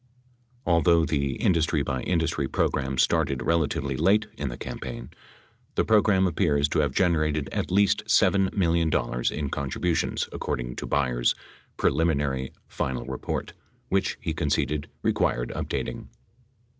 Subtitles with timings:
[0.65, 5.11] Although the industry iby industry program started relatively late in the campaign,
[5.75, 8.89] the program appears to have generated at least $7 million
[9.31, 11.35] in contributions, according to Byers'
[11.77, 13.53] "preliminary final report"
[13.89, 16.07] which, he conceded, required updating.